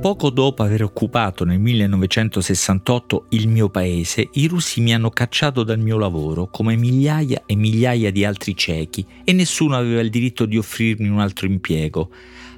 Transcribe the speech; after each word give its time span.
Poco 0.00 0.30
dopo 0.30 0.62
aver 0.62 0.82
occupato 0.82 1.44
nel 1.44 1.60
1968 1.60 3.26
il 3.30 3.48
mio 3.48 3.68
paese, 3.68 4.30
i 4.32 4.46
russi 4.46 4.80
mi 4.80 4.94
hanno 4.94 5.10
cacciato 5.10 5.62
dal 5.62 5.78
mio 5.78 5.98
lavoro 5.98 6.48
come 6.48 6.74
migliaia 6.74 7.42
e 7.44 7.54
migliaia 7.54 8.10
di 8.10 8.24
altri 8.24 8.56
ciechi 8.56 9.04
e 9.22 9.34
nessuno 9.34 9.76
aveva 9.76 10.00
il 10.00 10.08
diritto 10.08 10.46
di 10.46 10.56
offrirmi 10.56 11.06
un 11.06 11.20
altro 11.20 11.46
impiego. 11.46 12.10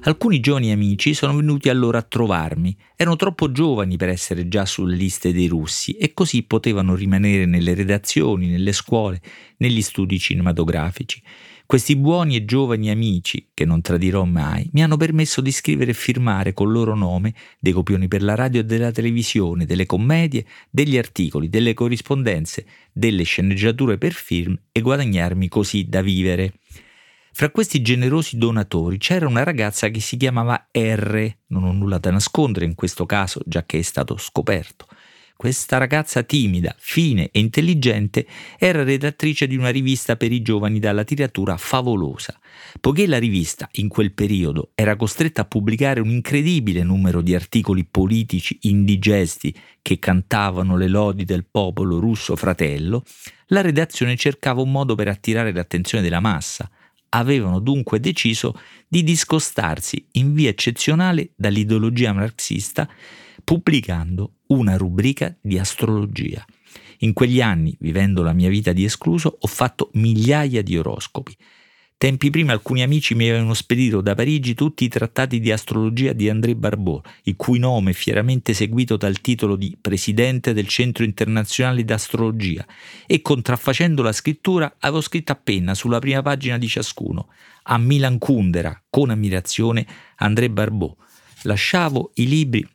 Alcuni 0.03 0.39
giovani 0.39 0.71
amici 0.71 1.13
sono 1.13 1.35
venuti 1.35 1.67
allora 1.67 1.97
a 1.97 2.03
trovarmi, 2.03 2.73
erano 2.95 3.17
troppo 3.17 3.51
giovani 3.51 3.97
per 3.97 4.07
essere 4.07 4.47
già 4.47 4.65
sulle 4.65 4.95
liste 4.95 5.33
dei 5.33 5.47
russi 5.47 5.91
e 5.97 6.13
così 6.13 6.43
potevano 6.43 6.95
rimanere 6.95 7.45
nelle 7.45 7.73
redazioni, 7.73 8.47
nelle 8.47 8.71
scuole, 8.71 9.21
negli 9.57 9.81
studi 9.81 10.17
cinematografici. 10.17 11.21
Questi 11.73 11.95
buoni 11.95 12.35
e 12.35 12.45
giovani 12.45 12.91
amici, 12.91 13.49
che 13.51 13.65
non 13.65 13.81
tradirò 13.81 14.25
mai, 14.25 14.69
mi 14.73 14.83
hanno 14.83 14.95
permesso 14.95 15.41
di 15.41 15.51
scrivere 15.51 15.89
e 15.89 15.95
firmare 15.95 16.53
col 16.53 16.71
loro 16.71 16.93
nome 16.93 17.33
dei 17.57 17.73
copioni 17.73 18.07
per 18.07 18.21
la 18.21 18.35
radio 18.35 18.61
e 18.61 18.63
della 18.63 18.91
televisione, 18.91 19.65
delle 19.65 19.87
commedie, 19.87 20.45
degli 20.69 20.99
articoli, 20.99 21.49
delle 21.49 21.73
corrispondenze, 21.73 22.67
delle 22.91 23.23
sceneggiature 23.23 23.97
per 23.97 24.13
film 24.13 24.55
e 24.71 24.81
guadagnarmi 24.81 25.47
così 25.47 25.89
da 25.89 26.03
vivere. 26.03 26.59
Fra 27.31 27.49
questi 27.49 27.81
generosi 27.81 28.37
donatori 28.37 28.99
c'era 28.99 29.27
una 29.27 29.41
ragazza 29.41 29.89
che 29.89 29.99
si 29.99 30.15
chiamava 30.15 30.67
R, 30.71 31.35
non 31.47 31.63
ho 31.63 31.71
nulla 31.71 31.97
da 31.97 32.11
nascondere 32.11 32.65
in 32.65 32.75
questo 32.75 33.07
caso, 33.07 33.41
già 33.47 33.65
che 33.65 33.79
è 33.79 33.81
stato 33.81 34.15
scoperto. 34.17 34.85
Questa 35.35 35.77
ragazza 35.77 36.23
timida, 36.23 36.73
fine 36.77 37.29
e 37.31 37.39
intelligente 37.39 38.25
era 38.57 38.83
redattrice 38.83 39.47
di 39.47 39.57
una 39.57 39.69
rivista 39.69 40.15
per 40.15 40.31
i 40.31 40.41
giovani 40.41 40.79
dalla 40.79 41.03
tiratura 41.03 41.57
favolosa. 41.57 42.39
Poiché 42.79 43.07
la 43.07 43.17
rivista, 43.17 43.67
in 43.73 43.89
quel 43.89 44.13
periodo, 44.13 44.71
era 44.75 44.95
costretta 44.95 45.41
a 45.41 45.45
pubblicare 45.45 45.99
un 45.99 46.09
incredibile 46.09 46.83
numero 46.83 47.21
di 47.21 47.35
articoli 47.35 47.83
politici 47.83 48.57
indigesti 48.61 49.53
che 49.81 49.99
cantavano 49.99 50.77
le 50.77 50.87
lodi 50.87 51.25
del 51.25 51.45
popolo 51.49 51.99
russo 51.99 52.35
fratello, 52.35 53.03
la 53.47 53.61
redazione 53.61 54.15
cercava 54.15 54.61
un 54.61 54.71
modo 54.71 54.95
per 54.95 55.07
attirare 55.07 55.51
l'attenzione 55.51 56.03
della 56.03 56.21
massa. 56.21 56.69
Avevano 57.09 57.59
dunque 57.59 57.99
deciso 57.99 58.57
di 58.87 59.03
discostarsi 59.03 60.07
in 60.13 60.33
via 60.33 60.49
eccezionale 60.49 61.31
dall'ideologia 61.35 62.13
marxista 62.13 62.87
pubblicando 63.43 64.35
una 64.53 64.77
rubrica 64.77 65.35
di 65.41 65.57
astrologia. 65.57 66.45
In 66.99 67.13
quegli 67.13 67.41
anni, 67.41 67.75
vivendo 67.79 68.23
la 68.23 68.33
mia 68.33 68.49
vita 68.49 68.71
di 68.71 68.85
escluso, 68.85 69.37
ho 69.39 69.47
fatto 69.47 69.89
migliaia 69.93 70.61
di 70.61 70.77
oroscopi. 70.77 71.35
Tempi 71.97 72.29
prima 72.29 72.51
alcuni 72.51 72.81
amici 72.81 73.15
mi 73.15 73.29
avevano 73.29 73.53
spedito 73.53 74.01
da 74.01 74.13
Parigi 74.13 74.53
tutti 74.55 74.83
i 74.83 74.89
trattati 74.89 75.39
di 75.39 75.51
astrologia 75.51 76.11
di 76.11 76.27
André 76.27 76.53
Barbeau, 76.55 77.01
il 77.23 77.35
cui 77.37 77.59
nome 77.59 77.91
è 77.91 77.93
fieramente 77.93 78.53
seguito 78.53 78.97
dal 78.97 79.21
titolo 79.21 79.55
di 79.55 79.77
Presidente 79.79 80.53
del 80.53 80.67
Centro 80.67 81.05
Internazionale 81.05 81.85
d'Astrologia, 81.85 82.65
e 83.07 83.21
contraffacendo 83.21 84.01
la 84.01 84.11
scrittura 84.11 84.75
avevo 84.79 84.99
scritto 84.99 85.31
a 85.31 85.39
penna 85.41 85.73
sulla 85.75 85.99
prima 85.99 86.21
pagina 86.21 86.57
di 86.57 86.67
ciascuno, 86.67 87.29
a 87.63 87.77
Milan 87.77 88.17
Kundera, 88.17 88.81
con 88.89 89.09
ammirazione, 89.09 89.87
André 90.17 90.49
Barbeau. 90.49 90.97
Lasciavo 91.43 92.11
i 92.15 92.27
libri 92.27 92.67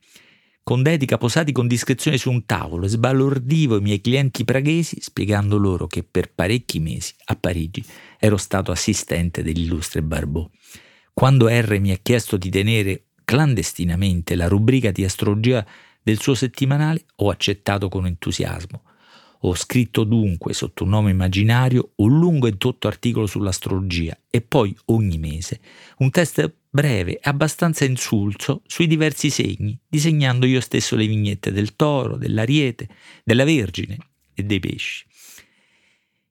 con 0.69 0.83
dedica 0.83 1.17
posati 1.17 1.51
con 1.51 1.67
discrezione 1.67 2.19
su 2.19 2.31
un 2.31 2.45
tavolo 2.45 2.85
e 2.85 2.89
sbalordivo 2.89 3.79
i 3.79 3.81
miei 3.81 4.03
clienti 4.03 4.45
praghesi 4.45 5.01
spiegando 5.01 5.57
loro 5.57 5.87
che 5.87 6.03
per 6.03 6.31
parecchi 6.31 6.79
mesi 6.79 7.15
a 7.25 7.37
Parigi 7.37 7.83
ero 8.19 8.37
stato 8.37 8.71
assistente 8.71 9.43
dell'illustre 9.43 10.03
Barbeau. 10.03 10.51
Quando 11.15 11.49
R 11.49 11.81
mi 11.81 11.91
ha 11.91 11.97
chiesto 12.03 12.37
di 12.37 12.51
tenere 12.51 13.05
clandestinamente 13.25 14.35
la 14.35 14.47
rubrica 14.47 14.91
di 14.91 15.05
astrologia 15.05 15.67
del 16.03 16.21
suo 16.21 16.35
settimanale, 16.35 17.03
ho 17.17 17.31
accettato 17.31 17.89
con 17.89 18.05
entusiasmo. 18.05 18.83
Ho 19.43 19.55
scritto 19.55 20.03
dunque 20.03 20.53
sotto 20.53 20.83
un 20.83 20.91
nome 20.91 21.13
immaginario 21.13 21.93
un 21.97 22.19
lungo 22.19 22.49
e 22.49 22.53
dotto 22.53 22.89
articolo 22.89 23.27
sull'astrologia 23.27 24.19
e 24.29 24.41
poi 24.41 24.77
ogni 24.87 25.19
mese 25.19 25.61
un 25.99 26.11
test 26.11 26.53
breve 26.69 27.19
e 27.19 27.21
abbastanza 27.23 27.85
insulso 27.85 28.63
sui 28.67 28.87
diversi 28.87 29.31
segni, 29.31 29.79
disegnando 29.89 30.45
io 30.45 30.61
stesso 30.61 30.97
le 30.97 31.07
vignette 31.07 31.53
del 31.53 31.77
toro, 31.77 32.17
dell'ariete, 32.17 32.89
della 33.25 33.45
vergine 33.45 33.97
e 34.35 34.43
dei 34.43 34.59
pesci. 34.59 35.07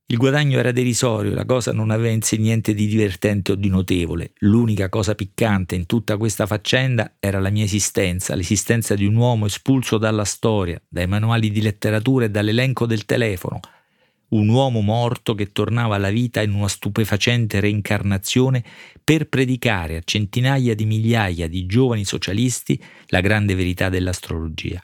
Il 0.09 0.15
guadagno 0.15 0.57
era 0.57 0.71
derisorio, 0.71 1.33
la 1.33 1.43
cosa 1.43 1.73
non 1.73 1.91
aveva 1.91 2.13
in 2.13 2.21
sé 2.21 2.37
niente 2.37 2.73
di 2.73 2.87
divertente 2.87 3.51
o 3.51 3.55
di 3.55 3.67
notevole. 3.67 4.31
L'unica 4.37 4.87
cosa 4.87 5.15
piccante 5.15 5.75
in 5.75 5.85
tutta 5.85 6.15
questa 6.15 6.45
faccenda 6.45 7.17
era 7.19 7.41
la 7.41 7.49
mia 7.49 7.65
esistenza, 7.65 8.33
l'esistenza 8.33 8.95
di 8.95 9.05
un 9.05 9.15
uomo 9.15 9.47
espulso 9.47 9.97
dalla 9.97 10.23
storia, 10.23 10.81
dai 10.87 11.07
manuali 11.07 11.51
di 11.51 11.61
letteratura 11.61 12.23
e 12.23 12.29
dall'elenco 12.29 12.85
del 12.85 13.03
telefono, 13.03 13.59
un 14.29 14.47
uomo 14.47 14.79
morto 14.79 15.35
che 15.35 15.51
tornava 15.51 15.95
alla 15.95 16.09
vita 16.09 16.41
in 16.41 16.53
una 16.53 16.69
stupefacente 16.69 17.59
reincarnazione 17.59 18.63
per 19.03 19.27
predicare 19.27 19.97
a 19.97 20.01
centinaia 20.05 20.73
di 20.73 20.85
migliaia 20.85 21.49
di 21.49 21.65
giovani 21.65 22.05
socialisti 22.05 22.81
la 23.07 23.19
grande 23.19 23.55
verità 23.55 23.89
dell'astrologia. 23.89 24.81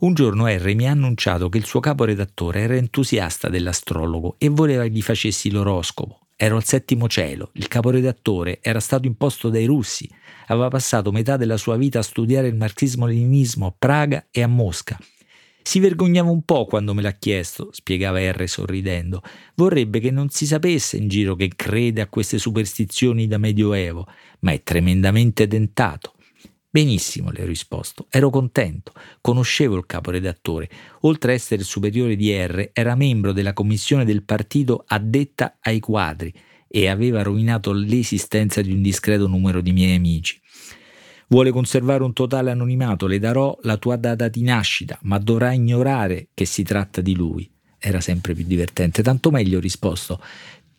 Un 0.00 0.14
giorno 0.14 0.46
R 0.48 0.74
mi 0.74 0.88
ha 0.88 0.92
annunciato 0.92 1.48
che 1.48 1.58
il 1.58 1.66
suo 1.66 1.80
caporedattore 1.80 2.60
era 2.60 2.74
entusiasta 2.74 3.48
dell'astrologo 3.48 4.36
e 4.38 4.48
voleva 4.48 4.84
che 4.84 4.90
gli 4.90 5.02
facessi 5.02 5.50
l'oroscopo. 5.50 6.26
Ero 6.36 6.56
al 6.56 6.64
settimo 6.64 7.06
cielo, 7.06 7.50
il 7.54 7.68
caporedattore 7.68 8.60
era 8.62 8.80
stato 8.80 9.06
imposto 9.06 9.50
dai 9.50 9.66
russi, 9.66 10.08
aveva 10.46 10.68
passato 10.68 11.12
metà 11.12 11.36
della 11.36 11.58
sua 11.58 11.76
vita 11.76 11.98
a 11.98 12.02
studiare 12.02 12.48
il 12.48 12.56
marxismo-leninismo 12.56 13.66
a 13.66 13.74
Praga 13.76 14.26
e 14.30 14.42
a 14.42 14.46
Mosca 14.46 14.98
si 15.62 15.78
vergognava 15.78 16.30
un 16.30 16.42
po' 16.42 16.64
quando 16.64 16.94
me 16.94 17.02
l'ha 17.02 17.12
chiesto, 17.12 17.68
spiegava 17.70 18.18
R 18.18 18.48
sorridendo. 18.48 19.22
Vorrebbe 19.54 20.00
che 20.00 20.10
non 20.10 20.28
si 20.30 20.46
sapesse 20.46 20.96
in 20.96 21.06
giro 21.08 21.36
che 21.36 21.50
crede 21.54 22.00
a 22.00 22.08
queste 22.08 22.38
superstizioni 22.38 23.26
da 23.26 23.38
medioevo, 23.38 24.06
ma 24.40 24.52
è 24.52 24.62
tremendamente 24.62 25.46
tentato. 25.46 26.14
Benissimo, 26.72 27.32
le 27.32 27.42
ho 27.42 27.46
risposto. 27.46 28.06
Ero 28.10 28.30
contento. 28.30 28.92
Conoscevo 29.20 29.76
il 29.76 29.86
caporedattore. 29.86 30.70
Oltre 31.00 31.32
a 31.32 31.34
essere 31.34 31.64
superiore 31.64 32.14
di 32.14 32.32
R, 32.32 32.70
era 32.72 32.94
membro 32.94 33.32
della 33.32 33.52
commissione 33.52 34.04
del 34.04 34.22
partito 34.22 34.84
addetta 34.86 35.56
ai 35.60 35.80
quadri 35.80 36.32
e 36.68 36.86
aveva 36.86 37.22
rovinato 37.22 37.72
l'esistenza 37.72 38.62
di 38.62 38.70
un 38.70 38.82
discreto 38.82 39.26
numero 39.26 39.60
di 39.60 39.72
miei 39.72 39.96
amici. 39.96 40.40
Vuole 41.26 41.50
conservare 41.50 42.04
un 42.04 42.12
totale 42.12 42.52
anonimato, 42.52 43.08
le 43.08 43.18
darò 43.18 43.58
la 43.62 43.76
tua 43.76 43.96
data 43.96 44.28
di 44.28 44.42
nascita, 44.42 44.96
ma 45.02 45.18
dovrà 45.18 45.52
ignorare 45.52 46.28
che 46.32 46.44
si 46.44 46.62
tratta 46.62 47.00
di 47.00 47.16
lui. 47.16 47.50
Era 47.80 48.00
sempre 48.00 48.32
più 48.32 48.44
divertente, 48.44 49.02
tanto 49.02 49.32
meglio 49.32 49.58
ho 49.58 49.60
risposto. 49.60 50.20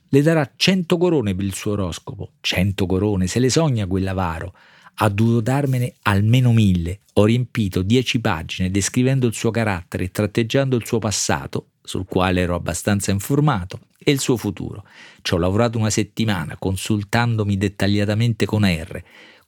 Le 0.07 0.21
darà 0.21 0.49
cento 0.55 0.97
corone 0.97 1.35
per 1.35 1.43
il 1.43 1.53
suo 1.53 1.71
oroscopo. 1.71 2.35
Cento 2.39 2.85
corone, 2.85 3.27
se 3.27 3.39
le 3.39 3.49
sogna 3.49 3.87
quell'avaro. 3.87 4.53
Ha 4.95 5.09
dovuto 5.09 5.41
darmene 5.41 5.95
almeno 6.03 6.51
mille. 6.53 6.99
Ho 7.13 7.25
riempito 7.25 7.81
dieci 7.81 8.19
pagine 8.19 8.71
descrivendo 8.71 9.27
il 9.27 9.33
suo 9.33 9.51
carattere 9.51 10.05
e 10.05 10.11
tratteggiando 10.11 10.75
il 10.75 10.85
suo 10.85 10.99
passato, 10.99 11.67
sul 11.83 12.05
quale 12.05 12.41
ero 12.41 12.55
abbastanza 12.55 13.11
informato, 13.11 13.79
e 13.97 14.11
il 14.11 14.19
suo 14.19 14.37
futuro. 14.37 14.85
Ci 15.21 15.33
ho 15.33 15.37
lavorato 15.37 15.77
una 15.77 15.89
settimana, 15.89 16.55
consultandomi 16.57 17.57
dettagliatamente 17.57 18.45
con 18.45 18.65
R 18.65 19.03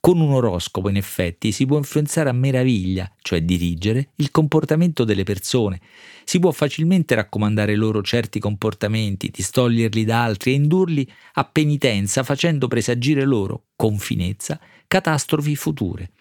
con 0.06 0.20
un 0.20 0.34
oroscopo, 0.34 0.90
in 0.90 0.98
effetti, 0.98 1.54
si 1.54 1.66
può 1.66 1.78
influenzare 1.78 2.28
a 2.28 2.34
meraviglia, 2.34 3.10
cioè 3.22 3.42
dirigere, 3.42 4.10
il 4.16 4.32
comportamento 4.32 5.06
delle 5.06 5.24
persone. 5.24 5.80
Si 6.26 6.40
può 6.40 6.52
facilmente 6.52 7.16
raccomandare 7.16 7.74
loro 7.78 8.02
certi 8.02 8.38
comportamenti, 8.38 9.30
distoglierli 9.30 10.04
da 10.04 10.26
altri 10.26 10.52
e 10.52 10.56
indurli 10.56 11.10
a 11.36 11.46
penitenza 11.46 12.24
facendo 12.24 12.68
presagire 12.68 13.24
loro, 13.24 13.68
con 13.78 13.98
finezza, 13.98 14.60
catastrofi 14.88 15.56
future. 15.56 16.12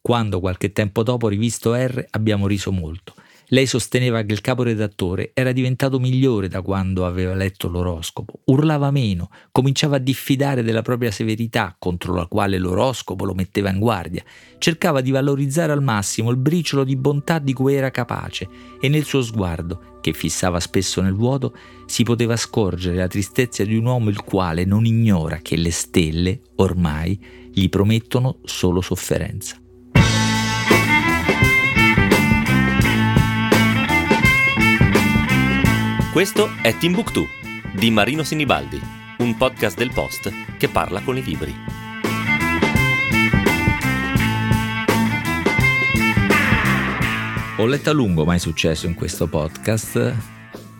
Quando 0.00 0.38
qualche 0.38 0.70
tempo 0.70 1.02
dopo 1.02 1.26
rivisto 1.26 1.74
R 1.74 2.06
abbiamo 2.10 2.46
riso 2.46 2.70
molto. 2.70 3.14
Lei 3.48 3.66
sosteneva 3.66 4.22
che 4.22 4.32
il 4.32 4.40
caporedattore 4.40 5.32
era 5.34 5.52
diventato 5.52 5.98
migliore 5.98 6.48
da 6.48 6.62
quando 6.62 7.04
aveva 7.04 7.34
letto 7.34 7.68
l'oroscopo, 7.68 8.40
urlava 8.46 8.90
meno, 8.90 9.30
cominciava 9.50 9.96
a 9.96 10.00
diffidare 10.00 10.62
della 10.62 10.82
propria 10.82 11.10
severità 11.10 11.76
contro 11.78 12.14
la 12.14 12.26
quale 12.26 12.58
l'oroscopo 12.58 13.24
lo 13.24 13.34
metteva 13.34 13.70
in 13.70 13.78
guardia, 13.78 14.24
cercava 14.58 15.00
di 15.00 15.10
valorizzare 15.10 15.72
al 15.72 15.82
massimo 15.82 16.30
il 16.30 16.36
briciolo 16.36 16.84
di 16.84 16.96
bontà 16.96 17.38
di 17.38 17.52
cui 17.52 17.74
era 17.74 17.90
capace 17.90 18.48
e 18.80 18.88
nel 18.88 19.04
suo 19.04 19.22
sguardo, 19.22 19.98
che 20.00 20.12
fissava 20.12 20.58
spesso 20.58 21.00
nel 21.00 21.14
vuoto, 21.14 21.54
si 21.86 22.02
poteva 22.04 22.36
scorgere 22.36 22.96
la 22.96 23.06
tristezza 23.06 23.64
di 23.64 23.76
un 23.76 23.84
uomo 23.84 24.08
il 24.08 24.22
quale 24.22 24.64
non 24.64 24.86
ignora 24.86 25.38
che 25.38 25.56
le 25.56 25.70
stelle, 25.70 26.40
ormai, 26.56 27.18
gli 27.52 27.68
promettono 27.68 28.38
solo 28.44 28.80
sofferenza. 28.80 29.56
Questo 36.12 36.50
è 36.60 36.76
Timbuktu 36.76 37.26
di 37.72 37.90
Marino 37.90 38.22
Sinibaldi, 38.22 38.78
un 39.20 39.34
podcast 39.34 39.78
del 39.78 39.92
Post 39.94 40.30
che 40.58 40.68
parla 40.68 41.00
con 41.00 41.16
i 41.16 41.22
libri. 41.22 41.54
Ho 47.56 47.64
letto 47.64 47.88
a 47.88 47.94
lungo 47.94 48.26
mai 48.26 48.38
successo 48.38 48.86
in 48.86 48.92
questo 48.92 49.26
podcast. 49.26 50.14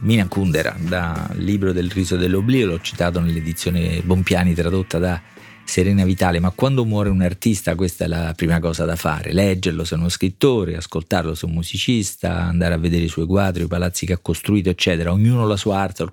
Mina 0.01 0.29
Kundera, 0.29 0.77
dal 0.79 1.31
libro 1.37 1.73
del 1.73 1.91
riso 1.91 2.17
dell'oblio, 2.17 2.67
l'ho 2.67 2.81
citato 2.83 3.19
nell'edizione 3.19 4.03
Bompiani 4.03 4.53
tradotta 4.53 4.99
da 4.99 5.19
Serena 5.65 6.05
Vitale, 6.05 6.39
ma 6.39 6.51
quando 6.51 6.85
muore 6.85 7.09
un 7.09 7.23
artista 7.23 7.75
questa 7.75 8.05
è 8.05 8.09
la 8.09 8.33
prima 8.37 8.61
cosa 8.61 8.85
da 8.85 8.97
fare, 8.97 9.33
leggerlo 9.33 9.85
se 9.85 9.95
è 9.95 9.99
uno 9.99 10.09
scrittore, 10.09 10.77
ascoltarlo 10.77 11.35
se 11.35 11.47
è 11.47 11.49
un 11.49 11.55
musicista, 11.55 12.43
andare 12.43 12.75
a 12.75 12.79
vedere 12.79 13.05
i 13.05 13.09
suoi 13.09 13.27
quadri, 13.27 13.65
i 13.65 13.69
palazzi 13.69 14.05
che 14.05 14.13
ha 14.13 14.19
costruito, 14.19 14.69
eccetera, 14.69 15.13
ognuno 15.13 15.47
la 15.47 15.57
sua 15.57 15.79
arte, 15.79 16.03
a 16.03 16.13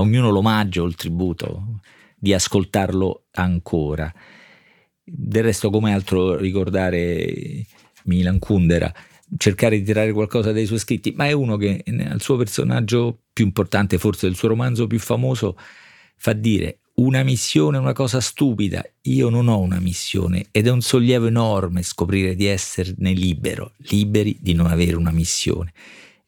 ognuno 0.00 0.30
l'omaggio 0.30 0.82
o 0.82 0.86
il 0.86 0.94
tributo 0.94 1.80
di 2.16 2.34
ascoltarlo 2.34 3.26
ancora. 3.32 4.12
Del 5.02 5.42
resto 5.42 5.70
come 5.70 5.94
altro 5.94 6.36
ricordare 6.36 7.64
Milan 8.04 8.38
Kundera, 8.38 8.92
cercare 9.36 9.78
di 9.78 9.84
tirare 9.84 10.12
qualcosa 10.12 10.52
dai 10.52 10.66
suoi 10.66 10.78
scritti, 10.78 11.12
ma 11.16 11.26
è 11.26 11.32
uno 11.32 11.56
che 11.56 11.82
nel 11.86 12.20
suo 12.20 12.36
personaggio 12.36 13.22
più 13.32 13.44
importante, 13.44 13.98
forse 13.98 14.26
del 14.26 14.36
suo 14.36 14.48
romanzo 14.48 14.86
più 14.86 14.98
famoso, 14.98 15.56
fa 16.16 16.32
dire 16.32 16.80
una 16.96 17.22
missione 17.22 17.76
è 17.76 17.80
una 17.80 17.92
cosa 17.92 18.20
stupida, 18.20 18.82
io 19.02 19.28
non 19.28 19.48
ho 19.48 19.58
una 19.58 19.80
missione 19.80 20.46
ed 20.50 20.66
è 20.66 20.70
un 20.70 20.80
sollievo 20.80 21.26
enorme 21.26 21.82
scoprire 21.82 22.34
di 22.34 22.46
esserne 22.46 23.12
libero, 23.12 23.72
liberi 23.90 24.38
di 24.40 24.54
non 24.54 24.66
avere 24.66 24.96
una 24.96 25.10
missione. 25.10 25.72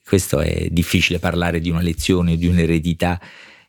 Questo 0.04 0.40
è 0.40 0.68
difficile 0.70 1.18
parlare 1.18 1.60
di 1.60 1.70
una 1.70 1.80
lezione, 1.80 2.36
di 2.36 2.46
un'eredità 2.46 3.20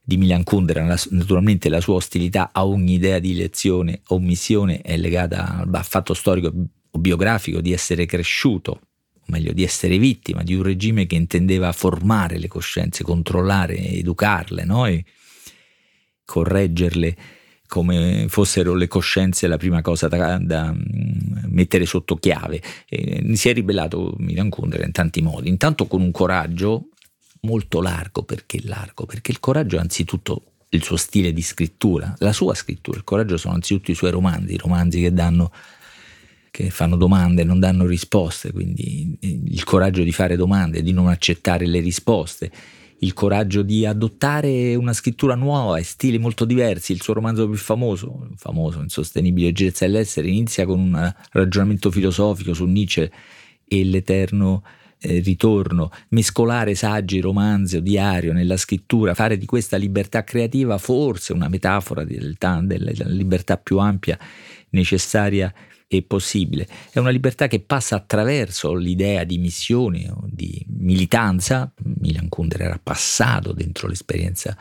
di 0.01 0.18
Milan 0.18 0.44
Kundera, 0.44 0.98
naturalmente 1.12 1.69
la 1.69 1.80
sua 1.80 1.96
ostilità 1.96 2.50
a 2.51 2.66
ogni 2.66 2.96
idea 2.96 3.19
di 3.19 3.34
lezione 3.34 4.01
o 4.07 4.19
missione 4.19 4.81
è 4.81 4.98
legata 4.98 5.66
al 5.72 5.86
fatto 5.86 6.13
storico 6.13 6.51
o 6.92 7.00
biografico 7.00 7.62
di 7.62 7.72
essere 7.72 8.06
cresciuto, 8.06 8.72
o 8.72 9.25
meglio 9.28 9.54
di 9.54 9.63
essere 9.63 9.98
vittima 9.98 10.44
di 10.44 10.56
un 10.56 10.63
regime 10.63 11.06
che 11.06 11.16
intendeva 11.16 11.72
formare 11.72 12.40
le 12.40 12.48
coscienze, 12.48 13.04
controllare, 13.04 13.78
educarle, 13.78 14.66
no? 14.66 14.86
e 14.86 15.06
correggerle 16.30 17.16
come 17.66 18.28
fossero 18.30 18.76
le 18.76 18.88
coscienze 18.88 19.48
la 19.48 19.58
prima 19.58 19.81
cosa 19.81 20.08
da, 20.08 20.38
da 20.38 20.72
mm, 20.72 21.46
mettere 21.48 21.88
sotto 21.88 22.18
chiave. 22.18 22.62
E 22.88 23.36
si 23.36 23.50
è 23.50 23.54
ribellato 23.54 24.14
Milan 24.20 24.50
Kundera 24.50 24.86
in 24.86 24.92
tanti 24.92 25.22
modi, 25.22 25.50
intanto 25.50 25.88
con 25.88 26.02
un 26.02 26.12
coraggio 26.12 26.90
molto 27.42 27.81
largo, 27.81 28.22
perché 28.22 28.60
largo? 28.64 29.08
Perché 29.08 29.31
il 29.31 29.40
coraggio 29.40 29.78
è 29.78 29.80
anzitutto 29.80 30.44
il 30.70 30.84
suo 30.84 30.98
stile 30.98 31.34
di 31.34 31.42
scrittura, 31.42 32.14
la 32.20 32.32
sua 32.32 32.54
scrittura, 32.54 32.98
il 32.98 33.04
coraggio 33.04 33.38
sono 33.38 33.56
anzitutto 33.56 33.90
i 33.90 33.96
suoi 33.96 34.12
romanzi, 34.12 34.54
i 34.54 34.58
romanzi 34.58 35.02
che 35.02 35.12
danno 35.12 35.52
che 36.52 36.70
fanno 36.72 36.96
domande, 36.96 37.44
non 37.44 37.60
danno 37.60 37.86
risposte, 37.86 38.52
quindi 38.52 39.18
il 39.22 39.64
coraggio 39.64 40.04
di 40.04 40.12
fare 40.12 40.36
domande, 40.36 40.82
di 40.82 40.92
non 40.92 41.08
accettare 41.08 41.66
le 41.66 41.80
risposte 41.80 42.52
il 43.00 43.13
coraggio 43.13 43.62
di 43.62 43.86
adottare 43.86 44.75
una 44.75 44.94
scrittura 44.94 45.36
nuova 45.36 45.78
e 45.78 45.84
stili 45.84 46.18
molto 46.18 46.46
diversi. 46.46 46.92
Il 46.92 47.01
suo 47.01 47.13
romanzo 47.13 47.48
più 47.48 47.57
famoso, 47.57 48.30
famoso, 48.36 48.81
Insostenibile 48.81 49.51
Gerezza 49.51 49.86
dell'essere, 49.86 50.28
inizia 50.28 50.66
con 50.66 50.80
un 50.80 51.13
ragionamento 51.31 51.92
filosofico 51.92 52.54
su 52.54 52.66
Nietzsche 52.66 53.12
e 53.68 53.84
l'eterno 53.84 54.63
eh, 55.01 55.19
ritorno, 55.19 55.92
mescolare 56.10 56.75
saggi, 56.75 57.22
romanzi 57.22 57.78
o 57.78 57.81
diario 57.81 58.34
nella 58.34 58.57
scrittura, 58.57 59.13
fare 59.13 59.38
di 59.38 59.46
questa 59.46 59.78
libertà 59.78 60.24
creativa 60.24 60.78
forse 60.78 61.31
una 61.31 61.48
metafora 61.48 62.04
del, 62.04 62.36
della 62.38 62.92
libertà 63.06 63.57
più 63.57 63.78
ampia 63.78 64.18
necessaria 64.72 65.54
e 65.91 66.03
possibile. 66.03 66.68
È 66.91 67.00
una 67.00 67.09
libertà 67.09 67.47
che 67.47 67.59
passa 67.59 67.95
attraverso 67.95 68.75
l'idea 68.75 69.24
di 69.24 69.39
missione 69.39 70.13
di 70.25 70.63
militanza. 70.68 71.74
Milan 72.00 72.30
Kundera 72.30 72.65
era 72.65 72.80
passato 72.81 73.53
dentro 73.53 73.88
l'esperienza 73.88 74.56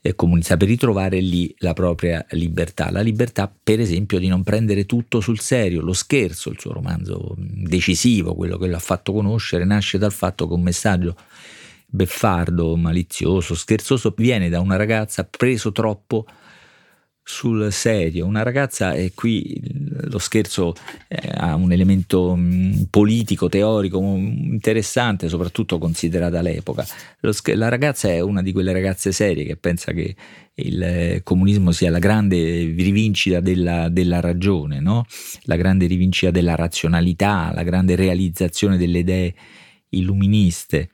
eh, 0.00 0.14
comunista 0.14 0.56
per 0.56 0.68
ritrovare 0.68 1.20
lì 1.20 1.54
la 1.58 1.74
propria 1.74 2.24
libertà. 2.30 2.90
La 2.90 3.02
libertà, 3.02 3.52
per 3.62 3.78
esempio, 3.78 4.18
di 4.18 4.28
non 4.28 4.42
prendere 4.42 4.86
tutto 4.86 5.20
sul 5.20 5.38
serio. 5.38 5.82
Lo 5.82 5.92
scherzo, 5.92 6.48
il 6.48 6.58
suo 6.58 6.72
romanzo 6.72 7.34
decisivo, 7.36 8.34
quello 8.34 8.56
che 8.56 8.66
l'ha 8.66 8.78
fatto 8.78 9.12
conoscere, 9.12 9.66
nasce 9.66 9.98
dal 9.98 10.12
fatto 10.12 10.48
che 10.48 10.54
un 10.54 10.62
messaggio 10.62 11.14
beffardo, 11.86 12.74
malizioso, 12.76 13.54
scherzoso 13.54 14.14
viene 14.16 14.48
da 14.48 14.60
una 14.60 14.76
ragazza 14.76 15.24
preso 15.24 15.72
troppo 15.72 16.24
sul 17.22 17.70
serio. 17.72 18.26
Una 18.26 18.42
ragazza, 18.42 18.94
e 18.94 19.12
qui 19.14 19.60
lo 20.08 20.18
scherzo 20.18 20.74
eh, 21.08 21.30
ha 21.32 21.54
un 21.54 21.72
elemento 21.72 22.34
mm, 22.36 22.82
politico, 22.90 23.48
teorico 23.48 23.98
interessante, 24.00 25.28
soprattutto 25.28 25.78
considerata 25.78 26.40
l'epoca. 26.40 26.84
La 27.54 27.68
ragazza 27.68 28.08
è 28.08 28.20
una 28.20 28.42
di 28.42 28.52
quelle 28.52 28.72
ragazze 28.72 29.12
serie 29.12 29.44
che 29.44 29.56
pensa 29.56 29.92
che 29.92 30.14
il 30.54 30.82
eh, 30.82 31.20
comunismo 31.22 31.72
sia 31.72 31.90
la 31.90 31.98
grande 31.98 32.36
rivincita 32.36 33.40
della, 33.40 33.88
della 33.88 34.20
ragione, 34.20 34.80
no? 34.80 35.06
la 35.42 35.56
grande 35.56 35.86
rivincita 35.86 36.30
della 36.30 36.54
razionalità, 36.54 37.52
la 37.54 37.62
grande 37.62 37.94
realizzazione 37.94 38.76
delle 38.76 38.98
idee 38.98 39.34
illuministe. 39.90 40.90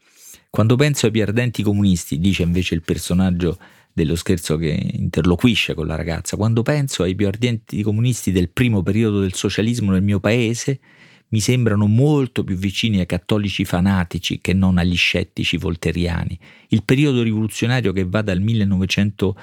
Quando 0.50 0.76
penso 0.76 1.06
ai 1.06 1.12
più 1.12 1.22
ardenti 1.22 1.62
comunisti, 1.62 2.18
dice 2.18 2.42
invece 2.42 2.74
il 2.74 2.82
personaggio 2.82 3.58
dello 3.96 4.14
scherzo 4.14 4.58
che 4.58 4.78
interloquisce 4.92 5.72
con 5.72 5.86
la 5.86 5.96
ragazza. 5.96 6.36
Quando 6.36 6.60
penso 6.60 7.02
ai 7.02 7.14
più 7.14 7.26
ardenti 7.26 7.80
comunisti 7.80 8.30
del 8.30 8.50
primo 8.50 8.82
periodo 8.82 9.20
del 9.20 9.32
socialismo 9.32 9.90
nel 9.90 10.02
mio 10.02 10.20
paese, 10.20 10.80
mi 11.28 11.40
sembrano 11.40 11.86
molto 11.86 12.44
più 12.44 12.56
vicini 12.56 12.98
ai 12.98 13.06
cattolici 13.06 13.64
fanatici 13.64 14.38
che 14.42 14.52
non 14.52 14.76
agli 14.76 14.96
scettici 14.96 15.56
volteriani. 15.56 16.38
Il 16.68 16.82
periodo 16.84 17.22
rivoluzionario 17.22 17.94
che 17.94 18.04
va 18.04 18.20
dal 18.20 18.38
1900 18.38 19.34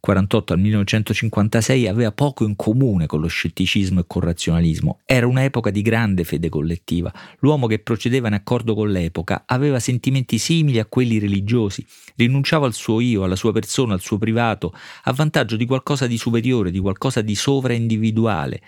1948 0.00 0.52
al 0.54 0.58
1956 0.60 1.86
aveva 1.86 2.12
poco 2.12 2.44
in 2.44 2.56
comune 2.56 3.06
con 3.06 3.20
lo 3.20 3.26
scetticismo 3.26 4.00
e 4.00 4.04
col 4.06 4.22
razionalismo. 4.22 5.00
Era 5.04 5.26
un'epoca 5.26 5.70
di 5.70 5.82
grande 5.82 6.24
fede 6.24 6.48
collettiva. 6.48 7.12
L'uomo 7.40 7.66
che 7.66 7.80
procedeva 7.80 8.28
in 8.28 8.34
accordo 8.34 8.74
con 8.74 8.90
l'epoca 8.90 9.44
aveva 9.46 9.78
sentimenti 9.78 10.38
simili 10.38 10.78
a 10.78 10.86
quelli 10.86 11.18
religiosi, 11.18 11.84
rinunciava 12.16 12.66
al 12.66 12.72
suo 12.72 13.00
io, 13.00 13.24
alla 13.24 13.36
sua 13.36 13.52
persona, 13.52 13.92
al 13.92 14.00
suo 14.00 14.16
privato, 14.16 14.72
a 15.04 15.12
vantaggio 15.12 15.56
di 15.56 15.66
qualcosa 15.66 16.06
di 16.06 16.16
superiore, 16.16 16.70
di 16.70 16.80
qualcosa 16.80 17.20
di 17.20 17.34
sovraindividuale. 17.34 18.62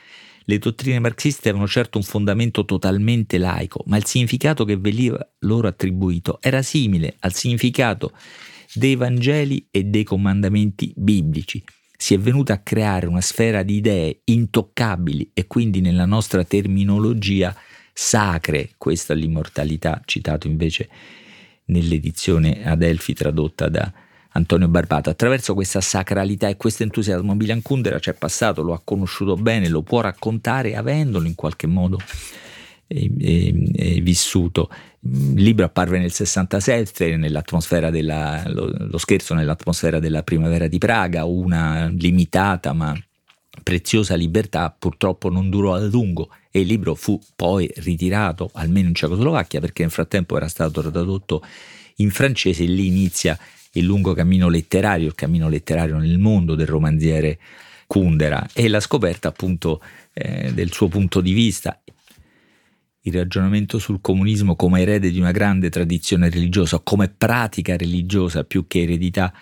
Le 0.44 0.58
dottrine 0.58 0.98
marxiste 0.98 1.48
avevano 1.48 1.68
certo 1.68 1.98
un 1.98 2.04
fondamento 2.04 2.64
totalmente 2.64 3.38
laico, 3.38 3.84
ma 3.86 3.96
il 3.96 4.04
significato 4.04 4.64
che 4.64 4.76
veniva 4.76 5.24
loro 5.40 5.68
attribuito 5.68 6.38
era 6.42 6.62
simile 6.62 7.14
al 7.20 7.32
significato 7.32 8.12
dei 8.74 8.96
Vangeli 8.96 9.68
e 9.70 9.84
dei 9.84 10.04
comandamenti 10.04 10.92
biblici. 10.96 11.62
Si 11.96 12.14
è 12.14 12.18
venuta 12.18 12.54
a 12.54 12.58
creare 12.58 13.06
una 13.06 13.20
sfera 13.20 13.62
di 13.62 13.76
idee 13.76 14.22
intoccabili 14.24 15.30
e 15.34 15.46
quindi 15.46 15.80
nella 15.80 16.06
nostra 16.06 16.42
terminologia 16.44 17.54
sacre, 17.92 18.70
questa 18.76 19.12
è 19.12 19.16
l'immortalità, 19.16 20.02
citato 20.04 20.46
invece 20.46 20.88
nell'edizione 21.66 22.64
Adelphi 22.64 23.12
tradotta 23.14 23.68
da 23.68 23.92
Antonio 24.30 24.68
Barbato. 24.68 25.10
Attraverso 25.10 25.54
questa 25.54 25.80
sacralità 25.80 26.48
e 26.48 26.56
questo 26.56 26.82
entusiasmo 26.82 27.34
Milan 27.34 27.62
Kundera 27.62 27.98
ci 27.98 28.10
è 28.10 28.14
passato, 28.14 28.62
lo 28.62 28.72
ha 28.72 28.80
conosciuto 28.82 29.36
bene, 29.36 29.68
lo 29.68 29.82
può 29.82 30.00
raccontare 30.00 30.74
avendolo 30.74 31.26
in 31.26 31.34
qualche 31.34 31.66
modo 31.66 31.98
vissuto. 34.00 34.68
Il 35.00 35.42
libro 35.42 35.64
apparve 35.64 35.98
nel 35.98 36.12
67 36.12 37.16
nell'atmosfera 37.16 37.90
della, 37.90 38.42
lo, 38.46 38.70
lo 38.72 38.98
scherzo 38.98 39.34
nell'atmosfera 39.34 39.98
della 39.98 40.22
primavera 40.22 40.68
di 40.68 40.78
Praga, 40.78 41.24
una 41.24 41.88
limitata 41.88 42.72
ma 42.72 42.96
preziosa 43.62 44.14
libertà 44.14 44.74
purtroppo 44.76 45.28
non 45.28 45.50
durò 45.50 45.74
a 45.74 45.80
lungo 45.80 46.30
e 46.50 46.60
il 46.60 46.66
libro 46.66 46.94
fu 46.94 47.20
poi 47.36 47.70
ritirato 47.76 48.50
almeno 48.54 48.88
in 48.88 48.94
Cecoslovacchia 48.94 49.60
perché 49.60 49.82
nel 49.82 49.90
frattempo 49.90 50.36
era 50.36 50.48
stato 50.48 50.80
tradotto 50.80 51.42
in 51.96 52.10
francese 52.10 52.62
e 52.62 52.66
lì 52.66 52.86
inizia 52.86 53.38
il 53.72 53.84
lungo 53.84 54.12
cammino 54.14 54.48
letterario, 54.48 55.06
il 55.06 55.14
cammino 55.14 55.48
letterario 55.48 55.96
nel 55.96 56.18
mondo 56.18 56.54
del 56.54 56.66
romanziere 56.66 57.38
Kundera. 57.86 58.46
E 58.52 58.68
la 58.68 58.80
scoperta 58.80 59.28
appunto 59.28 59.80
eh, 60.12 60.52
del 60.52 60.72
suo 60.72 60.88
punto 60.88 61.20
di 61.20 61.32
vista 61.32 61.80
il 63.04 63.14
ragionamento 63.14 63.78
sul 63.78 64.00
comunismo 64.00 64.54
come 64.54 64.80
erede 64.80 65.10
di 65.10 65.18
una 65.18 65.32
grande 65.32 65.70
tradizione 65.70 66.30
religiosa, 66.30 66.78
come 66.78 67.08
pratica 67.08 67.76
religiosa 67.76 68.44
più 68.44 68.66
che 68.68 68.82
eredità 68.82 69.32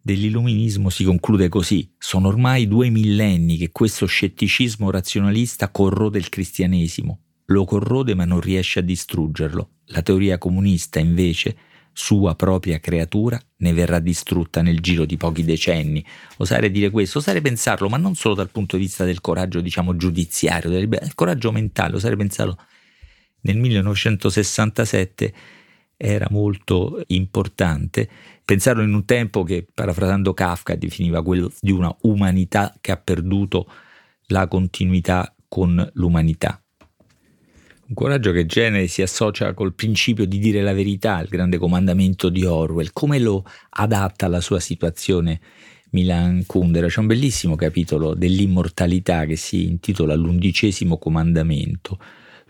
dell'illuminismo 0.00 0.90
si 0.90 1.04
conclude 1.04 1.48
così. 1.48 1.88
Sono 1.96 2.26
ormai 2.28 2.66
due 2.66 2.90
millenni 2.90 3.56
che 3.56 3.70
questo 3.70 4.06
scetticismo 4.06 4.90
razionalista 4.90 5.70
corrode 5.70 6.18
il 6.18 6.28
cristianesimo. 6.28 7.20
Lo 7.46 7.64
corrode 7.64 8.14
ma 8.14 8.24
non 8.24 8.40
riesce 8.40 8.80
a 8.80 8.82
distruggerlo. 8.82 9.70
La 9.86 10.02
teoria 10.02 10.38
comunista 10.38 10.98
invece, 10.98 11.56
sua 11.92 12.34
propria 12.34 12.80
creatura, 12.80 13.40
ne 13.58 13.72
verrà 13.72 14.00
distrutta 14.00 14.60
nel 14.60 14.80
giro 14.80 15.04
di 15.04 15.16
pochi 15.16 15.44
decenni. 15.44 16.04
Osare 16.38 16.68
dire 16.72 16.90
questo, 16.90 17.18
osare 17.18 17.40
pensarlo, 17.40 17.88
ma 17.88 17.96
non 17.96 18.16
solo 18.16 18.34
dal 18.34 18.50
punto 18.50 18.76
di 18.76 18.82
vista 18.84 19.04
del 19.04 19.20
coraggio, 19.20 19.60
diciamo, 19.60 19.94
giudiziario, 19.94 20.70
del 20.70 21.14
coraggio 21.14 21.52
mentale, 21.52 21.94
osare 21.94 22.16
pensarlo 22.16 22.58
nel 23.42 23.56
1967 23.58 25.32
era 25.96 26.26
molto 26.30 27.02
importante. 27.08 28.08
Pensarono 28.44 28.86
in 28.88 28.94
un 28.94 29.04
tempo 29.04 29.44
che, 29.44 29.64
parafrasando 29.72 30.34
Kafka, 30.34 30.74
definiva 30.74 31.22
quello 31.22 31.50
di 31.60 31.70
una 31.70 31.94
umanità 32.02 32.74
che 32.80 32.90
ha 32.90 32.96
perduto 32.96 33.70
la 34.26 34.48
continuità 34.48 35.32
con 35.46 35.90
l'umanità. 35.94 36.60
Un 37.86 37.94
coraggio 37.94 38.32
che 38.32 38.46
genere 38.46 38.86
si 38.86 39.02
associa 39.02 39.52
col 39.54 39.74
principio 39.74 40.24
di 40.24 40.38
dire 40.38 40.62
la 40.62 40.72
verità, 40.72 41.20
il 41.20 41.28
grande 41.28 41.58
comandamento 41.58 42.30
di 42.30 42.44
Orwell, 42.44 42.88
come 42.92 43.18
lo 43.18 43.44
adatta 43.68 44.26
alla 44.26 44.40
sua 44.40 44.60
situazione 44.60 45.40
Milan 45.90 46.44
Kundera. 46.46 46.88
C'è 46.88 47.00
un 47.00 47.06
bellissimo 47.06 47.54
capitolo 47.54 48.14
dell'immortalità 48.14 49.26
che 49.26 49.36
si 49.36 49.66
intitola 49.66 50.14
L'undicesimo 50.14 50.96
comandamento. 50.96 51.98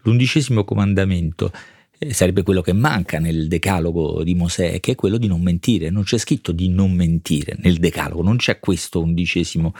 L'undicesimo 0.02 0.64
comandamento 0.64 1.52
eh, 1.98 2.12
sarebbe 2.12 2.42
quello 2.42 2.60
che 2.60 2.72
manca 2.72 3.18
nel 3.18 3.46
decalogo 3.48 4.24
di 4.24 4.34
Mosè, 4.34 4.80
che 4.80 4.92
è 4.92 4.94
quello 4.94 5.18
di 5.18 5.28
non 5.28 5.40
mentire. 5.42 5.90
Non 5.90 6.02
c'è 6.02 6.18
scritto 6.18 6.52
di 6.52 6.68
non 6.68 6.92
mentire 6.92 7.56
nel 7.60 7.78
decalogo, 7.78 8.22
non 8.22 8.36
c'è 8.36 8.58
questo 8.58 9.00
undicesimo 9.00 9.74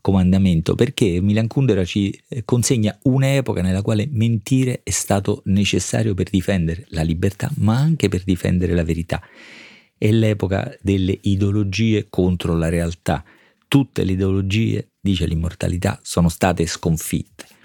comandamento, 0.00 0.76
perché 0.76 1.20
Milan 1.20 1.48
Kundera 1.48 1.84
ci 1.84 2.16
eh, 2.28 2.44
consegna 2.44 2.96
un'epoca 3.02 3.60
nella 3.60 3.82
quale 3.82 4.08
mentire 4.08 4.82
è 4.84 4.90
stato 4.90 5.42
necessario 5.46 6.14
per 6.14 6.30
difendere 6.30 6.86
la 6.90 7.02
libertà, 7.02 7.50
ma 7.56 7.76
anche 7.76 8.08
per 8.08 8.22
difendere 8.22 8.72
la 8.72 8.84
verità. 8.84 9.20
È 9.98 10.08
l'epoca 10.12 10.76
delle 10.80 11.18
ideologie 11.22 12.06
contro 12.08 12.54
la 12.56 12.68
realtà. 12.68 13.24
Tutte 13.66 14.04
le 14.04 14.12
ideologie, 14.12 14.90
dice 15.00 15.26
l'immortalità, 15.26 15.98
sono 16.02 16.28
state 16.28 16.66
sconfitte. 16.66 17.55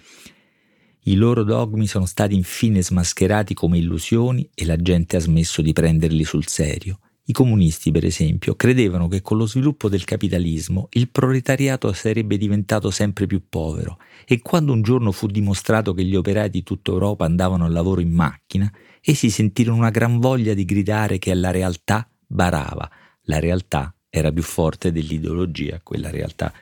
I 1.06 1.16
loro 1.16 1.44
dogmi 1.44 1.88
sono 1.88 2.06
stati 2.06 2.36
infine 2.36 2.84
smascherati 2.84 3.56
come 3.56 3.80
illusioni 3.80 4.48
e 4.54 4.66
la 4.66 4.76
gente 4.76 5.16
ha 5.16 5.20
smesso 5.20 5.64
di 5.64 5.74
prenderli 5.74 6.24
sul 6.24 6.46
serio. 6.46 7.00
I 7.26 7.34
comunisti, 7.34 7.90
per 7.90 8.06
esempio, 8.06 8.56
credevano 8.56 9.08
che 9.08 9.22
con 9.22 9.38
lo 9.38 9.48
sviluppo 9.48 9.90
del 9.90 10.04
capitalismo 10.04 10.90
il 10.92 11.10
proletariato 11.10 11.92
sarebbe 11.94 12.38
diventato 12.38 12.92
sempre 12.92 13.26
più 13.26 13.42
povero 13.50 13.98
e 14.26 14.42
quando 14.42 14.74
un 14.74 14.84
giorno 14.84 15.12
fu 15.12 15.26
dimostrato 15.26 15.96
che 15.96 16.04
gli 16.04 16.16
operai 16.16 16.52
di 16.52 16.62
tutta 16.62 16.92
Europa 16.92 17.26
andavano 17.26 17.66
al 17.66 17.72
lavoro 17.72 18.02
in 18.02 18.12
macchina, 18.12 18.72
essi 19.02 19.32
sentirono 19.32 19.78
una 19.78 19.90
gran 19.90 20.20
voglia 20.20 20.54
di 20.54 20.66
gridare 20.66 21.18
che 21.18 21.34
la 21.34 21.50
realtà 21.50 22.08
barava. 22.28 22.88
La 23.24 23.40
realtà 23.40 23.92
era 24.08 24.32
più 24.32 24.44
forte 24.44 24.92
dell'ideologia, 24.92 25.80
quella 25.82 26.12
realtà 26.12 26.54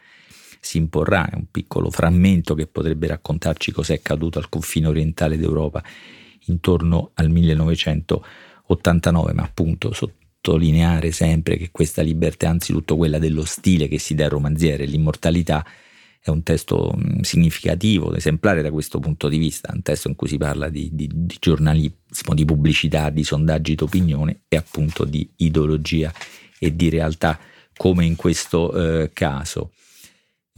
si 0.60 0.78
imporrà, 0.78 1.30
è 1.30 1.36
un 1.36 1.46
piccolo 1.50 1.90
frammento 1.90 2.54
che 2.56 2.68
potrebbe 2.68 3.08
raccontarci 3.08 3.72
cos'è 3.72 3.96
accaduto 3.96 4.40
al 4.40 4.50
confine 4.50 4.88
orientale 4.88 5.38
d'Europa 5.38 5.82
intorno 6.46 7.12
al 7.16 7.30
1989, 7.30 9.34
ma 9.34 9.44
appunto 9.44 9.94
sotto 9.94 10.18
sottolineare 10.40 11.12
sempre 11.12 11.58
che 11.58 11.70
questa 11.72 12.02
libertà 12.02 12.50
anzitutto 12.50 12.96
quella 12.96 13.20
dello 13.20 13.44
stile 13.44 13.88
che 13.88 14.00
si 14.00 14.16
dà 14.16 14.26
al 14.26 14.32
romanziere, 14.32 14.86
l'immortalità 14.86 15.66
è 16.22 16.30
un 16.30 16.44
testo 16.44 16.98
significativo, 17.22 18.14
esemplare 18.14 18.62
da 18.62 18.72
questo 18.72 19.00
punto 19.00 19.30
di 19.30 19.38
vista, 19.38 19.72
un 19.74 19.82
testo 19.82 20.08
in 20.08 20.16
cui 20.16 20.28
si 20.28 20.38
parla 20.38 20.70
di, 20.70 20.90
di, 20.92 21.10
di 21.14 21.36
giornalismo, 21.40 22.34
di 22.34 22.46
pubblicità, 22.46 23.10
di 23.10 23.24
sondaggi 23.24 23.76
d'opinione 23.76 24.42
e 24.48 24.58
appunto 24.58 25.06
di 25.06 25.30
ideologia 25.38 26.12
e 26.58 26.76
di 26.76 26.90
realtà 26.90 27.40
come 27.76 28.06
in 28.06 28.16
questo 28.16 28.74
eh, 28.74 29.12
caso. 29.14 29.72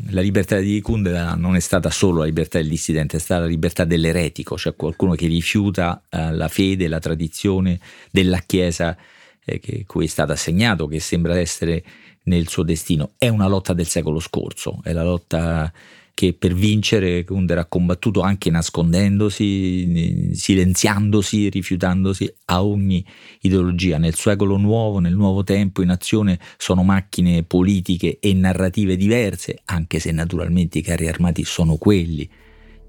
La 0.09 0.21
libertà 0.21 0.57
di 0.57 0.81
Kundera 0.81 1.35
non 1.35 1.55
è 1.55 1.59
stata 1.59 1.89
solo 1.89 2.19
la 2.19 2.25
libertà 2.25 2.57
del 2.57 2.67
dissidente, 2.67 3.17
è 3.17 3.19
stata 3.19 3.41
la 3.41 3.47
libertà 3.47 3.85
dell'eretico, 3.85 4.57
cioè 4.57 4.75
qualcuno 4.75 5.13
che 5.13 5.27
rifiuta 5.27 6.01
eh, 6.09 6.31
la 6.31 6.47
fede, 6.47 6.87
la 6.87 6.99
tradizione 6.99 7.79
della 8.09 8.39
Chiesa 8.39 8.97
eh, 9.45 9.59
che, 9.59 9.85
cui 9.85 10.05
è 10.05 10.07
stato 10.07 10.31
assegnato, 10.31 10.87
che 10.87 10.99
sembra 10.99 11.37
essere 11.37 11.83
nel 12.23 12.47
suo 12.47 12.63
destino. 12.63 13.11
È 13.17 13.27
una 13.27 13.47
lotta 13.47 13.73
del 13.73 13.87
secolo 13.87 14.19
scorso, 14.19 14.79
è 14.83 14.91
la 14.91 15.03
lotta 15.03 15.71
che 16.13 16.33
per 16.33 16.53
vincere 16.53 17.23
Kunder 17.23 17.57
ha 17.59 17.65
combattuto 17.65 18.21
anche 18.21 18.49
nascondendosi, 18.49 20.31
silenziandosi, 20.33 21.49
rifiutandosi 21.49 22.33
a 22.45 22.63
ogni 22.63 23.05
ideologia. 23.41 23.97
Nel 23.97 24.15
secolo 24.15 24.57
nuovo, 24.57 24.99
nel 24.99 25.15
nuovo 25.15 25.43
tempo, 25.43 25.81
in 25.81 25.89
azione 25.89 26.39
sono 26.57 26.83
macchine 26.83 27.43
politiche 27.43 28.19
e 28.19 28.33
narrative 28.33 28.95
diverse, 28.95 29.61
anche 29.65 29.99
se 29.99 30.11
naturalmente 30.11 30.79
i 30.79 30.81
carri 30.81 31.07
armati 31.07 31.43
sono 31.43 31.77
quelli 31.77 32.29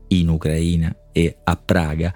in 0.08 0.28
Ucraina 0.28 0.94
e 1.12 1.38
a 1.44 1.56
Praga 1.56 2.12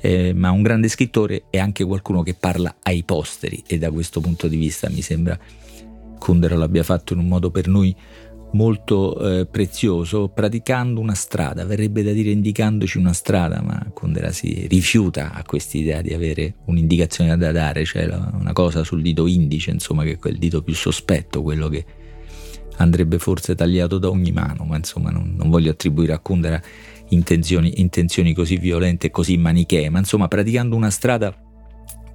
eh, 0.00 0.32
ma 0.34 0.50
un 0.50 0.62
grande 0.62 0.88
scrittore 0.88 1.44
è 1.50 1.58
anche 1.58 1.84
qualcuno 1.84 2.22
che 2.22 2.34
parla 2.34 2.76
ai 2.82 3.02
posteri 3.02 3.62
e 3.66 3.78
da 3.78 3.90
questo 3.90 4.20
punto 4.20 4.46
di 4.46 4.56
vista 4.56 4.88
mi 4.88 5.02
sembra 5.02 5.38
Kundera 6.18 6.56
l'abbia 6.56 6.82
fatto 6.82 7.12
in 7.12 7.18
un 7.18 7.28
modo 7.28 7.50
per 7.50 7.68
noi 7.68 7.94
molto 8.52 9.18
eh, 9.18 9.46
prezioso, 9.46 10.28
praticando 10.28 11.00
una 11.00 11.14
strada, 11.14 11.64
verrebbe 11.64 12.02
da 12.02 12.12
dire 12.12 12.30
indicandoci 12.30 12.98
una 12.98 13.12
strada, 13.12 13.60
ma 13.62 13.90
Kundera 13.92 14.30
si 14.30 14.66
rifiuta 14.68 15.32
a 15.32 15.42
quest'idea 15.42 16.00
di 16.00 16.14
avere 16.14 16.56
un'indicazione 16.66 17.36
da 17.36 17.52
dare, 17.52 17.84
cioè 17.84 18.04
una 18.06 18.52
cosa 18.52 18.84
sul 18.84 19.02
dito 19.02 19.26
indice, 19.26 19.70
insomma, 19.70 20.04
che 20.04 20.12
è 20.12 20.18
quel 20.18 20.38
dito 20.38 20.62
più 20.62 20.74
sospetto, 20.74 21.42
quello 21.42 21.68
che 21.68 21.84
andrebbe 22.78 23.18
forse 23.18 23.54
tagliato 23.54 23.98
da 23.98 24.08
ogni 24.08 24.32
mano, 24.32 24.64
ma 24.64 24.76
insomma 24.76 25.10
non, 25.10 25.34
non 25.36 25.50
voglio 25.50 25.70
attribuire 25.70 26.12
a 26.12 26.18
Kundera 26.18 26.60
intenzioni, 27.08 27.80
intenzioni 27.80 28.32
così 28.34 28.56
violente 28.56 29.08
e 29.08 29.10
così 29.10 29.36
manichee, 29.36 29.90
ma 29.90 29.98
insomma 29.98 30.28
praticando 30.28 30.76
una 30.76 30.90
strada 30.90 31.34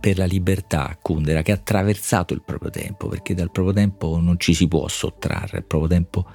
per 0.02 0.18
la 0.18 0.26
libertà 0.26 0.98
Kundera 1.02 1.44
che 1.44 1.52
ha 1.52 1.56
attraversato 1.56 2.34
il 2.34 2.42
proprio 2.44 2.72
tempo, 2.72 3.08
perché 3.08 3.34
dal 3.34 3.52
proprio 3.52 3.74
tempo 3.74 4.20
non 4.20 4.38
ci 4.38 4.54
si 4.54 4.68
può 4.68 4.88
sottrarre, 4.90 5.60
il 5.60 5.64
proprio 5.64 5.90
tempo 5.90 6.26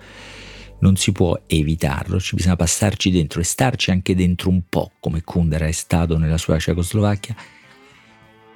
non 0.78 0.96
si 0.96 1.12
può 1.12 1.38
evitarlo, 1.46 2.20
ci 2.20 2.36
bisogna 2.36 2.56
passarci 2.56 3.10
dentro 3.10 3.40
e 3.40 3.44
starci 3.44 3.90
anche 3.90 4.14
dentro 4.14 4.48
un 4.50 4.62
po', 4.68 4.92
come 5.00 5.22
Kundera 5.22 5.66
è 5.66 5.72
stato 5.72 6.16
nella 6.16 6.38
sua 6.38 6.58
Cecoslovacchia, 6.58 7.34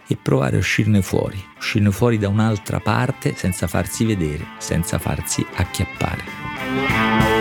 e 0.07 0.17
provare 0.17 0.57
a 0.57 0.59
uscirne 0.61 1.03
fuori, 1.03 1.43
uscirne 1.59 1.91
fuori 1.91 2.19
da 2.19 2.29
un'altra 2.29 2.81
parte 2.81 3.35
senza 3.37 3.67
farsi 3.67 4.05
vedere, 4.05 4.45
senza 4.59 4.99
farsi 4.99 5.45
acchiappare. 5.55 7.40